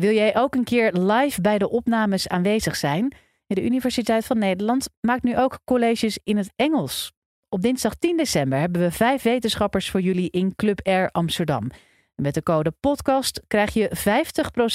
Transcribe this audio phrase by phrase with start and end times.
[0.00, 3.14] wil jij ook een keer live bij de opnames aanwezig zijn?
[3.46, 7.12] De Universiteit van Nederland maakt nu ook colleges in het Engels.
[7.48, 11.70] Op dinsdag 10 december hebben we vijf wetenschappers voor jullie in Club Air Amsterdam.
[12.14, 13.90] Met de code podcast krijg je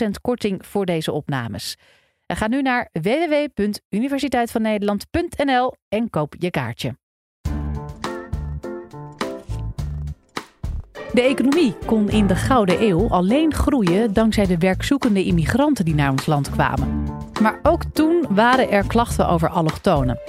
[0.08, 1.78] 50% korting voor deze opnames.
[2.28, 7.00] Ga nu naar www.universiteitvannederland.nl en koop je kaartje.
[11.14, 16.12] De economie kon in de Gouden Eeuw alleen groeien dankzij de werkzoekende immigranten die naar
[16.12, 17.04] ons land kwamen.
[17.42, 20.20] Maar ook toen waren er klachten over allochtonen.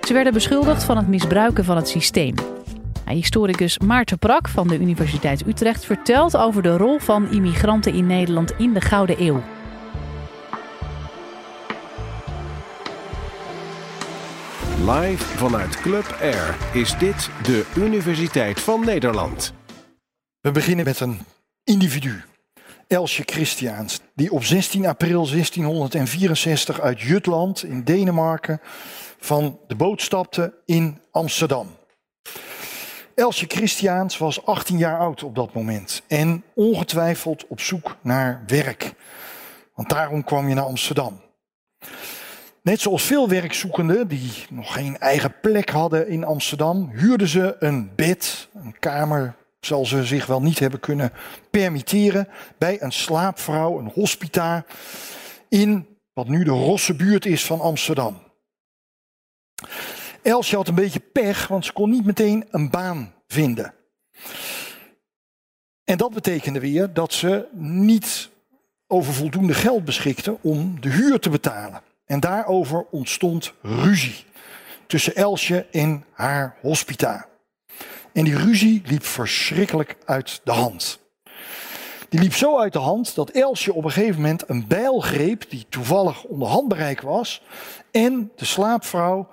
[0.00, 2.34] Ze werden beschuldigd van het misbruiken van het systeem.
[3.06, 8.52] Historicus Maarten Prak van de Universiteit Utrecht vertelt over de rol van immigranten in Nederland
[8.58, 9.42] in de Gouden Eeuw.
[14.86, 19.59] Live vanuit Club Air is dit de Universiteit van Nederland.
[20.40, 21.20] We beginnen met een
[21.64, 22.22] individu.
[22.86, 28.60] Elsje Christiaans, die op 16 april 1664 uit Jutland in Denemarken
[29.18, 31.76] van de boot stapte in Amsterdam.
[33.14, 38.92] Elsje Christiaans was 18 jaar oud op dat moment en ongetwijfeld op zoek naar werk.
[39.74, 41.20] Want daarom kwam je naar Amsterdam.
[42.62, 47.90] Net zoals veel werkzoekenden die nog geen eigen plek hadden in Amsterdam, huurden ze een
[47.96, 51.12] bed, een kamer, zal ze zich wel niet hebben kunnen
[51.50, 54.64] permitteren, bij een slaapvrouw, een hospita,
[55.48, 58.22] in wat nu de Rosse buurt is van Amsterdam.
[60.22, 63.74] Elsje had een beetje pech, want ze kon niet meteen een baan vinden.
[65.84, 68.30] En dat betekende weer dat ze niet
[68.86, 71.82] over voldoende geld beschikte om de huur te betalen.
[72.04, 74.24] En daarover ontstond ruzie
[74.86, 77.29] tussen Elsje en haar hospita.
[78.12, 80.98] En die ruzie liep verschrikkelijk uit de hand.
[82.08, 85.50] Die liep zo uit de hand dat Elsje op een gegeven moment een bijl greep,
[85.50, 87.42] die toevallig onder handbereik was,
[87.90, 89.28] en de slaapvrouw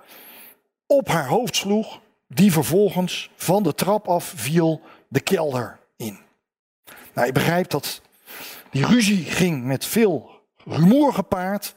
[0.88, 6.20] op haar hoofd sloeg, die vervolgens van de trap af viel de kelder in.
[7.14, 8.02] Nou, je begrijpt dat
[8.72, 10.30] die ruzie ging met veel
[10.66, 11.76] rumoer gepaard.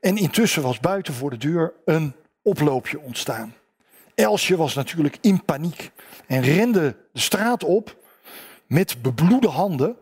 [0.00, 3.54] En intussen was buiten voor de deur een oploopje ontstaan.
[4.20, 5.90] Elsje was natuurlijk in paniek
[6.26, 7.96] en rende de straat op
[8.66, 9.96] met bebloede handen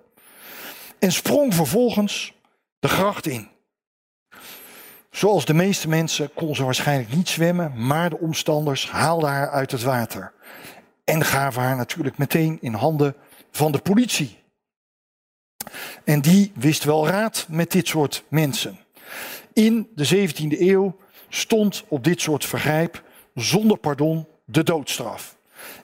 [0.98, 2.34] en sprong vervolgens
[2.78, 3.48] de gracht in.
[5.10, 9.70] Zoals de meeste mensen kon ze waarschijnlijk niet zwemmen, maar de omstanders haalden haar uit
[9.70, 10.32] het water.
[11.04, 13.14] En gaven haar natuurlijk meteen in handen
[13.50, 14.38] van de politie.
[16.04, 18.78] En die wist wel raad met dit soort mensen.
[19.52, 20.96] In de 17e eeuw
[21.28, 23.02] stond op dit soort vergrijp
[23.40, 25.36] zonder pardon de doodstraf.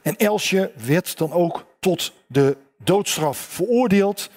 [0.02, 4.30] En Elsje werd dan ook tot de doodstraf veroordeeld.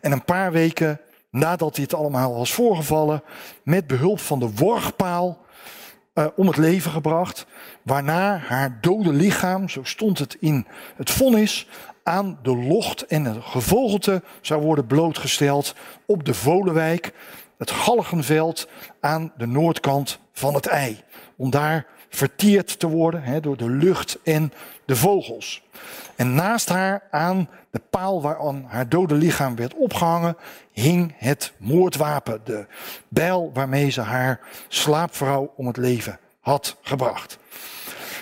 [0.00, 3.22] En een paar weken nadat dit allemaal was voorgevallen,
[3.62, 5.38] met behulp van de worgpaal
[6.14, 7.46] uh, om het leven gebracht.
[7.82, 11.68] Waarna haar dode lichaam, zo stond het in het vonnis,
[12.02, 15.74] aan de locht en het gevogelte zou worden blootgesteld
[16.06, 17.12] op de Volenwijk,
[17.58, 18.68] het Galgenveld
[19.00, 21.00] aan de noordkant van het ei.
[21.36, 24.52] Om daar verteerd te worden door de lucht en
[24.84, 25.62] de vogels.
[26.16, 30.36] En naast haar aan de paal waaraan haar dode lichaam werd opgehangen,
[30.72, 32.66] hing het moordwapen, de
[33.08, 37.38] bijl waarmee ze haar slaapvrouw om het leven had gebracht.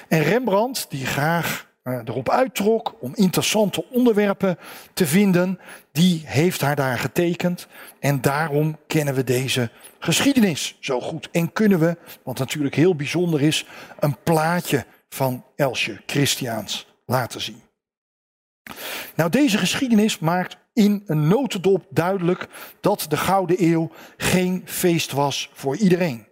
[0.09, 4.59] En Rembrandt, die graag erop uittrok om interessante onderwerpen
[4.93, 5.61] te vinden,
[5.93, 7.67] die heeft haar daar getekend.
[8.01, 11.29] En daarom kennen we deze geschiedenis zo goed.
[11.31, 13.67] En kunnen we, wat natuurlijk heel bijzonder is,
[13.99, 17.61] een plaatje van Elsje Christiaans laten zien.
[19.15, 22.49] Nou, deze geschiedenis maakt in een notendop duidelijk
[22.81, 26.27] dat de Gouden Eeuw geen feest was voor iedereen.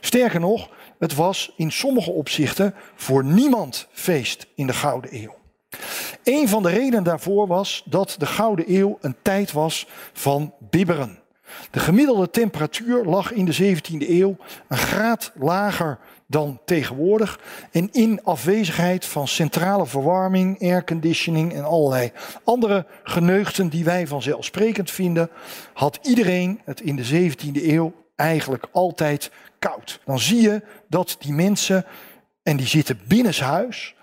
[0.00, 0.70] Sterker nog,
[1.02, 5.34] het was in sommige opzichten voor niemand feest in de Gouden Eeuw.
[6.24, 11.18] Een van de redenen daarvoor was dat de Gouden Eeuw een tijd was van bibberen.
[11.70, 14.36] De gemiddelde temperatuur lag in de 17e eeuw
[14.68, 17.40] een graad lager dan tegenwoordig.
[17.70, 22.12] En in afwezigheid van centrale verwarming, airconditioning en allerlei
[22.44, 25.30] andere geneugten die wij vanzelfsprekend vinden,
[25.72, 30.00] had iedereen het in de 17e eeuw eigenlijk altijd koud.
[30.04, 31.84] Dan zie je dat die mensen,
[32.42, 33.94] en die zitten binnenshuis,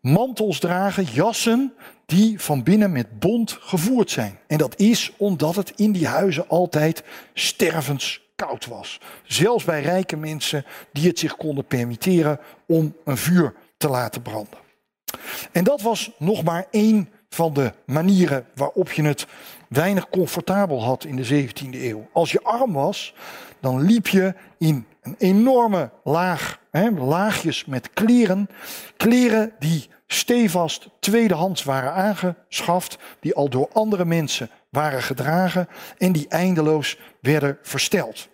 [0.00, 1.74] mantels dragen, jassen
[2.06, 4.38] die van binnen met bont gevoerd zijn.
[4.46, 7.02] En dat is omdat het in die huizen altijd
[7.34, 9.00] stervenskoud was.
[9.22, 14.58] Zelfs bij rijke mensen die het zich konden permitteren om een vuur te laten branden.
[15.52, 19.26] En dat was nog maar één van de manieren waarop je het
[19.68, 22.08] weinig comfortabel had in de 17e eeuw.
[22.12, 23.14] Als je arm was,
[23.64, 28.48] dan liep je in een enorme laag, hè, laagjes met kleren.
[28.96, 35.68] Kleren die stevast tweedehands waren aangeschaft, die al door andere mensen waren gedragen
[35.98, 38.28] en die eindeloos werden versteld.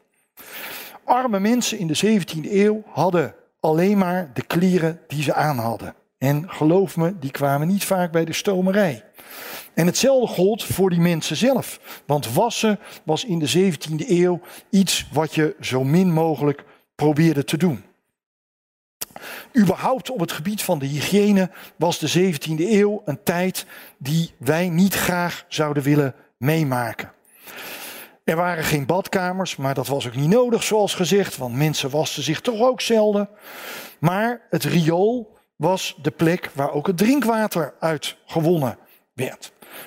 [1.05, 5.94] Arme mensen in de 17e eeuw hadden alleen maar de kleren die ze aan hadden.
[6.19, 9.05] En geloof me, die kwamen niet vaak bij de stomerij.
[9.75, 11.81] En hetzelfde gold voor die mensen zelf.
[12.06, 14.40] Want wassen was in de 17e eeuw
[14.70, 16.64] iets wat je zo min mogelijk
[16.94, 17.84] probeerde te doen.
[19.58, 23.67] Überhaupt op het gebied van de hygiëne was de 17e eeuw een tijd
[23.99, 27.12] die wij niet graag zouden willen meemaken.
[28.25, 32.23] Er waren geen badkamers, maar dat was ook niet nodig, zoals gezegd, want mensen wasten
[32.23, 33.28] zich toch ook zelden.
[33.99, 38.78] Maar het riool was de plek waar ook het drinkwater uit gewonnen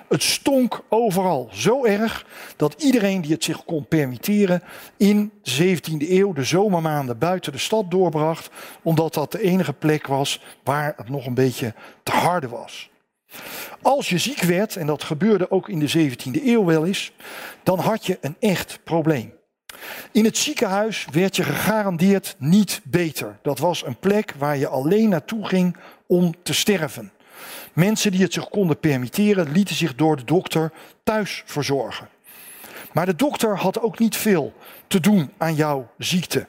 [0.07, 2.25] Het stonk overal zo erg
[2.55, 4.63] dat iedereen die het zich kon permitteren
[4.97, 8.49] in de 17e eeuw de zomermaanden buiten de stad doorbracht,
[8.81, 11.73] omdat dat de enige plek was waar het nog een beetje
[12.03, 12.91] te harde was.
[13.81, 17.11] Als je ziek werd, en dat gebeurde ook in de 17e eeuw wel eens,
[17.63, 19.33] dan had je een echt probleem.
[20.11, 23.39] In het ziekenhuis werd je gegarandeerd niet beter.
[23.41, 25.77] Dat was een plek waar je alleen naartoe ging
[26.07, 27.11] om te sterven.
[27.73, 30.71] Mensen die het zich konden permitteren, lieten zich door de dokter
[31.03, 32.09] thuis verzorgen.
[32.93, 34.53] Maar de dokter had ook niet veel
[34.87, 36.47] te doen aan jouw ziekte.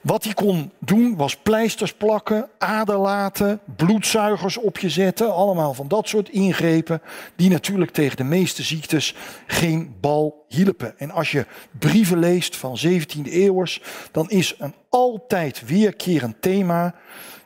[0.00, 5.34] Wat hij kon doen was pleisters plakken, aderlaten, bloedzuigers op je zetten.
[5.34, 7.02] Allemaal van dat soort ingrepen
[7.36, 9.14] die natuurlijk tegen de meeste ziektes
[9.46, 10.98] geen bal hielpen.
[10.98, 11.46] En als je
[11.78, 16.94] brieven leest van 17e eeuwers, dan is een altijd weerkerend thema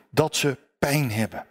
[0.09, 1.45] dat ze pijn hebben.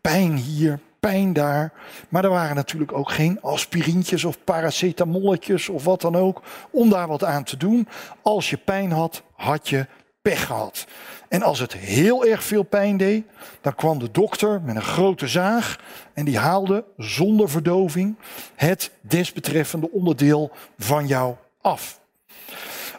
[0.00, 1.72] Pijn hier, pijn daar.
[2.08, 7.08] Maar er waren natuurlijk ook geen aspirintjes of paracetamolletjes of wat dan ook om daar
[7.08, 7.88] wat aan te doen.
[8.22, 9.86] Als je pijn had, had je
[10.22, 10.86] pech gehad.
[11.28, 13.24] En als het heel erg veel pijn deed,
[13.60, 15.78] dan kwam de dokter met een grote zaag
[16.14, 18.16] en die haalde zonder verdoving
[18.54, 22.00] het desbetreffende onderdeel van jou af.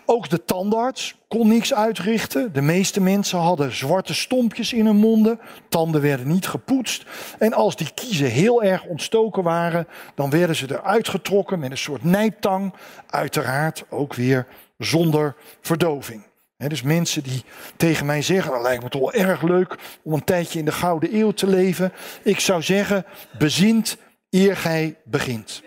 [0.06, 2.54] Ook de tandarts kon niks uitrichten.
[2.54, 5.40] De meeste mensen hadden zwarte stompjes in hun monden.
[5.70, 7.06] Tanden werden niet gepoetst.
[7.40, 11.78] En als die kiezen heel erg ontstoken waren, dan werden ze eruit getrokken met een
[11.78, 12.74] soort nijptang.
[13.08, 14.48] Uiteraard ook weer
[14.78, 16.24] zonder verdoving
[16.58, 17.44] dus mensen die
[17.78, 20.72] tegen mij zeggen, dat lijkt me toch wel erg leuk om een tijdje in de
[20.72, 21.94] Gouden Eeuw te leven.
[22.24, 23.06] Ik zou zeggen,
[23.38, 23.98] bezint
[24.30, 25.64] eer gij begint.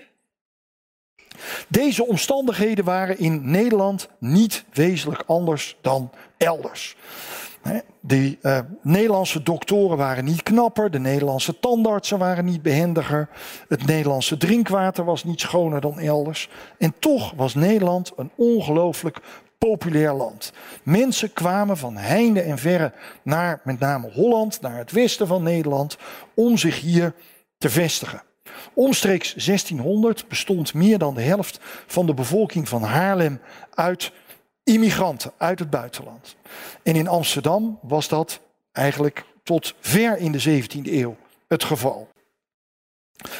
[1.69, 6.97] Deze omstandigheden waren in Nederland niet wezenlijk anders dan elders.
[8.01, 13.29] De uh, Nederlandse doktoren waren niet knapper, de Nederlandse tandartsen waren niet behendiger,
[13.69, 16.49] het Nederlandse drinkwater was niet schoner dan elders.
[16.79, 19.21] En toch was Nederland een ongelooflijk
[19.59, 20.53] populair land.
[20.83, 22.93] Mensen kwamen van heinde en verre
[23.23, 25.97] naar met name Holland, naar het westen van Nederland,
[26.35, 27.15] om zich hier
[27.59, 28.23] te vestigen.
[28.75, 33.41] Omstreeks 1600 bestond meer dan de helft van de bevolking van Haarlem
[33.75, 34.13] uit
[34.65, 36.37] immigranten uit het buitenland.
[36.83, 38.41] En in Amsterdam was dat
[38.73, 41.17] eigenlijk tot ver in de 17e eeuw
[41.49, 42.09] het geval.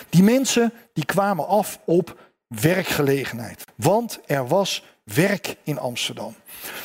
[0.09, 6.35] Die mensen die kwamen af op werkgelegenheid, want er was werk in Amsterdam.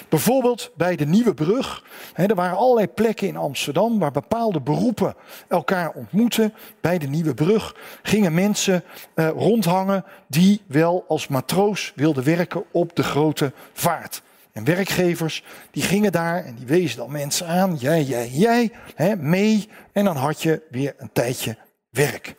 [0.10, 1.84] Bijvoorbeeld bij de Nieuwe Brug.
[2.16, 5.16] er waren allerlei plekken in Amsterdam waar bepaalde beroepen
[5.48, 6.54] elkaar ontmoeten.
[6.82, 12.96] Bij de Nieuwe Brug gingen mensen eh, rondhangen die wel als matroos wilden werken op
[12.96, 14.22] de grote vaart.
[14.52, 17.76] En werkgevers die gingen daar en die wezen dan mensen aan.
[17.76, 18.72] Jij, jij, jij,
[19.18, 19.70] mee.
[19.92, 21.58] En dan had je weer een tijdje
[21.90, 22.36] werk.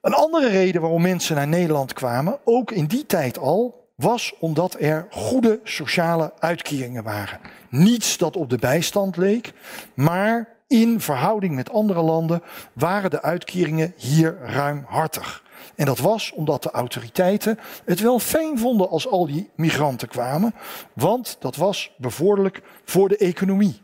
[0.00, 4.76] Een andere reden waarom mensen naar Nederland kwamen, ook in die tijd al, was omdat
[4.80, 7.40] er goede sociale uitkeringen waren.
[7.68, 9.52] Niets dat op de bijstand leek,
[9.94, 15.42] maar in verhouding met andere landen waren de uitkeringen hier ruimhartig.
[15.74, 20.54] En dat was omdat de autoriteiten het wel fijn vonden als al die migranten kwamen,
[20.92, 23.82] want dat was bevorderlijk voor de economie.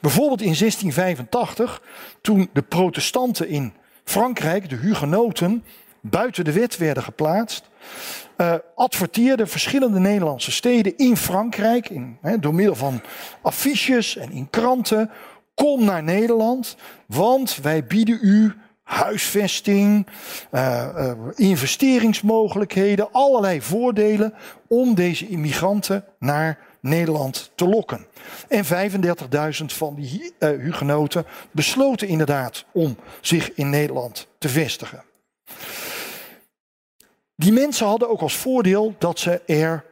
[0.00, 1.82] Bijvoorbeeld in 1685,
[2.20, 3.72] toen de protestanten in
[4.04, 5.64] Frankrijk, de hugenoten,
[6.00, 7.68] buiten de wet werden geplaatst,
[8.36, 13.00] uh, adverteerden verschillende Nederlandse steden in Frankrijk, in, door middel van
[13.42, 15.10] affiches en in kranten,
[15.54, 16.76] kom naar Nederland,
[17.06, 20.06] want wij bieden u huisvesting,
[20.52, 24.34] uh, uh, investeringsmogelijkheden, allerlei voordelen
[24.68, 28.06] om deze immigranten naar Nederland te lokken.
[28.48, 35.02] En 35.000 van die hugenoten besloten inderdaad om zich in Nederland te vestigen.
[37.40, 39.84] Die mensen hadden ook als voordeel dat ze er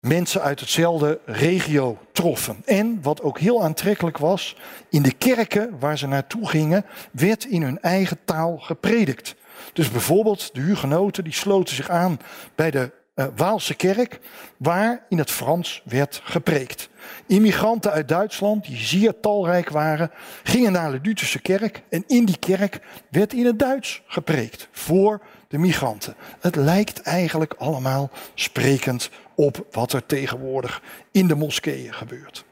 [0.00, 2.62] mensen uit hetzelfde regio troffen.
[2.64, 4.56] En wat ook heel aantrekkelijk was,
[4.90, 9.34] in de kerken waar ze naartoe gingen, werd in hun eigen taal gepredikt.
[9.72, 12.18] Dus bijvoorbeeld de hugenoten die sloten zich aan
[12.54, 14.20] bij de uh, Waalse kerk,
[14.56, 16.88] waar in het Frans werd gepreekt.
[17.26, 20.10] Immigranten uit Duitsland, die zeer talrijk waren,
[20.42, 25.20] gingen naar de Lutherse kerk en in die kerk werd in het Duits gepreekt voor
[25.48, 26.14] de migranten.
[26.40, 32.44] Het lijkt eigenlijk allemaal sprekend op wat er tegenwoordig in de moskeeën gebeurt.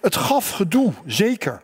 [0.00, 1.62] Het gaf gedoe, zeker.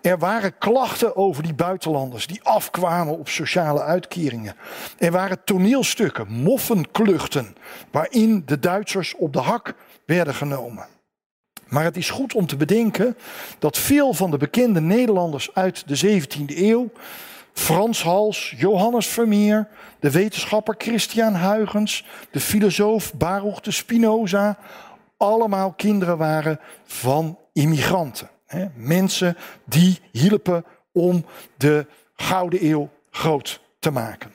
[0.00, 4.54] Er waren klachten over die buitenlanders die afkwamen op sociale uitkeringen.
[4.98, 7.56] Er waren toneelstukken, moffenkluchten,
[7.90, 10.86] waarin de Duitsers op de hak werden genomen.
[11.68, 13.16] Maar het is goed om te bedenken
[13.58, 16.90] dat veel van de bekende Nederlanders uit de 17e eeuw,
[17.52, 19.68] Frans Hals, Johannes Vermeer,
[20.00, 24.58] de wetenschapper Christian Huygens, de filosoof Baruch de Spinoza,
[25.16, 28.28] allemaal kinderen waren van immigranten.
[28.74, 31.24] Mensen die hielpen om
[31.56, 34.32] de Gouden Eeuw groot te maken.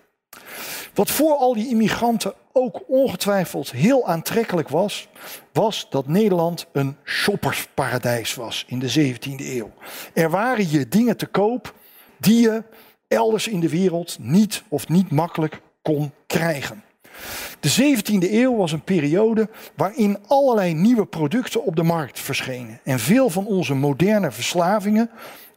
[0.94, 5.08] Wat voor al die immigranten ook ongetwijfeld heel aantrekkelijk was,
[5.52, 9.72] was dat Nederland een shoppersparadijs was in de 17e eeuw.
[10.14, 11.74] Er waren hier dingen te koop
[12.18, 12.64] die je
[13.08, 16.83] elders in de wereld niet of niet makkelijk kon krijgen.
[17.60, 22.80] De 17e eeuw was een periode waarin allerlei nieuwe producten op de markt verschenen.
[22.84, 25.10] En veel van onze moderne verslavingen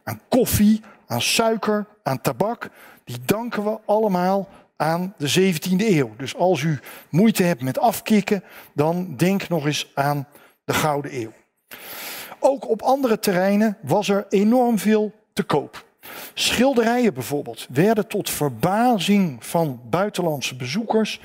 [0.03, 2.69] aan koffie, aan suiker, aan tabak,
[3.03, 6.11] die danken we allemaal aan de 17e eeuw.
[6.17, 10.27] Dus als u moeite hebt met afkicken, dan denk nog eens aan
[10.65, 11.31] de Gouden Eeuw.
[12.39, 15.85] Ook op andere terreinen was er enorm veel te koop.
[16.33, 21.21] Schilderijen bijvoorbeeld werden tot verbazing van buitenlandse bezoekers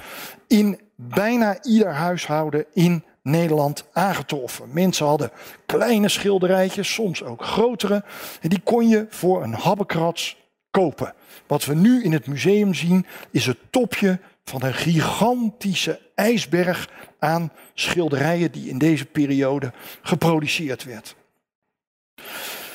[0.47, 4.69] in bijna ieder huishouden in Nederland aangetroffen.
[4.73, 5.31] Mensen hadden
[5.67, 8.05] kleine schilderijtjes, soms ook grotere.
[8.41, 10.37] En die kon je voor een habbekrats
[10.71, 11.15] kopen.
[11.47, 17.53] Wat we nu in het museum zien is het topje van een gigantische ijsberg aan
[17.75, 19.73] schilderijen die in deze periode
[20.03, 21.17] geproduceerd werd.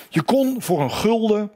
[0.09, 1.51] Je kon voor een gulden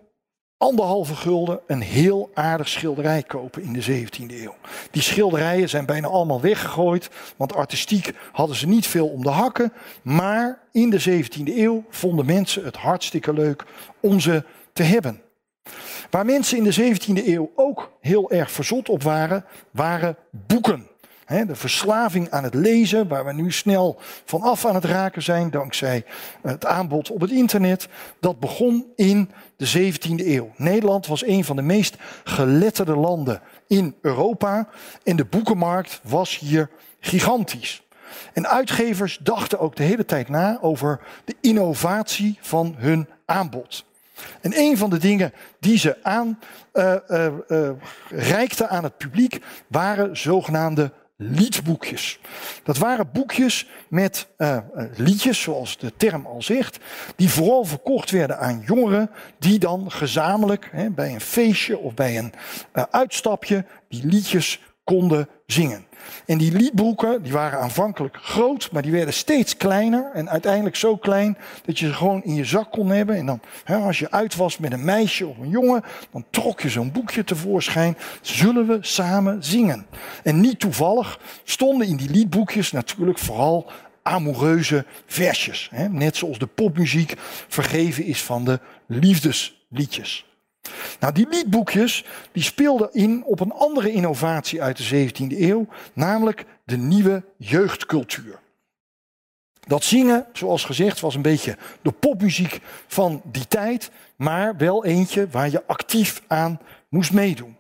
[0.62, 4.56] anderhalve gulden een heel aardig schilderij kopen in de 17e eeuw.
[4.92, 9.74] Die schilderijen zijn bijna allemaal weggegooid, want artistiek hadden ze niet veel om de hakken.
[10.02, 13.66] Maar in de 17e eeuw vonden mensen het hartstikke leuk
[14.00, 15.22] om ze te hebben.
[16.10, 20.88] Waar mensen in de 17e eeuw ook heel erg verzot op waren, waren boeken.
[21.32, 25.50] De verslaving aan het lezen, waar we nu snel van af aan het raken zijn
[25.50, 26.06] dankzij
[26.42, 27.88] het aanbod op het internet,
[28.20, 30.52] dat begon in de 17e eeuw.
[30.56, 34.68] Nederland was een van de meest geletterde landen in Europa
[35.04, 36.70] en de boekenmarkt was hier
[37.00, 37.84] gigantisch.
[38.34, 43.86] En uitgevers dachten ook de hele tijd na over de innovatie van hun aanbod.
[44.42, 46.40] En een van de dingen die ze aan
[46.74, 47.70] uh, uh, uh,
[48.10, 52.20] reikten aan het publiek waren zogenaamde liedboekjes.
[52.64, 54.58] Dat waren boekjes met uh,
[54.96, 56.80] liedjes, zoals de term al zegt,
[57.16, 59.10] die vooral verkocht werden aan jongeren,
[59.40, 62.34] die dan gezamenlijk hè, bij een feestje of bij een
[62.74, 64.60] uh, uitstapje die liedjes
[64.92, 65.86] konden zingen.
[66.26, 70.12] En die liedboeken, die waren aanvankelijk groot, maar die werden steeds kleiner.
[70.14, 73.16] En uiteindelijk zo klein dat je ze gewoon in je zak kon hebben.
[73.16, 76.62] En dan, hè, als je uit was met een meisje of een jongen, dan trok
[76.62, 77.98] je zo'n boekje tevoorschijn.
[78.22, 79.86] Zullen we samen zingen?
[80.24, 83.72] En niet toevallig stonden in die liedboekjes natuurlijk vooral
[84.04, 85.70] amoureuze versjes.
[85.74, 85.90] Hè?
[85.90, 87.14] Net zoals de popmuziek
[87.48, 90.31] vergeven is van de liefdesliedjes.
[91.00, 96.46] Nou, die liedboekjes die speelden in op een andere innovatie uit de 17e eeuw, namelijk
[96.64, 98.40] de nieuwe jeugdcultuur.
[99.68, 105.28] Dat zingen, zoals gezegd, was een beetje de popmuziek van die tijd, maar wel eentje
[105.30, 107.58] waar je actief aan moest meedoen.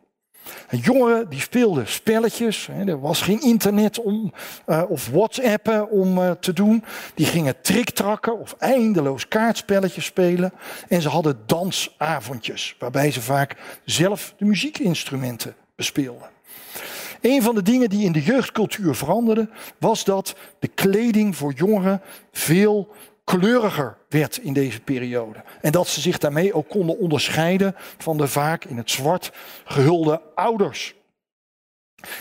[0.69, 2.69] Jongeren die speelden spelletjes.
[2.85, 4.33] Er was geen internet om,
[4.67, 6.83] uh, of WhatsAppen om uh, te doen.
[7.15, 10.53] Die gingen tricktrakken of eindeloos kaartspelletjes spelen.
[10.87, 13.55] En ze hadden dansavondjes, waarbij ze vaak
[13.85, 16.29] zelf de muziekinstrumenten bespeelden.
[17.21, 22.01] Een van de dingen die in de jeugdcultuur veranderde, was dat de kleding voor jongeren
[22.31, 22.93] veel
[23.23, 25.43] kleuriger werd in deze periode.
[25.61, 29.31] En dat ze zich daarmee ook konden onderscheiden van de vaak in het zwart
[29.65, 30.95] gehulde ouders.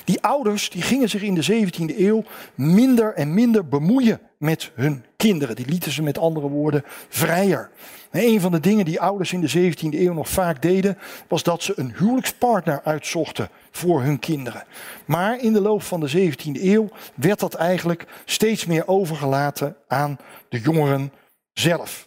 [0.05, 5.05] Die ouders die gingen zich in de 17e eeuw minder en minder bemoeien met hun
[5.17, 5.57] kinderen.
[5.57, 7.71] Die lieten ze met andere woorden vrijer.
[8.11, 11.43] En een van de dingen die ouders in de 17e eeuw nog vaak deden, was
[11.43, 14.65] dat ze een huwelijkspartner uitzochten voor hun kinderen.
[15.05, 20.19] Maar in de loop van de 17e eeuw werd dat eigenlijk steeds meer overgelaten aan
[20.49, 21.13] de jongeren
[21.53, 22.05] zelf.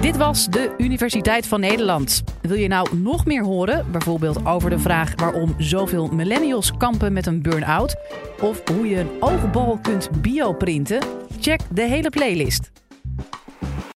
[0.00, 2.22] Dit was de Universiteit van Nederland.
[2.42, 7.26] Wil je nou nog meer horen, bijvoorbeeld over de vraag waarom zoveel millennials kampen met
[7.26, 7.96] een burn-out?
[8.40, 11.02] Of hoe je een oogbal kunt bioprinten?
[11.40, 12.70] Check de hele playlist.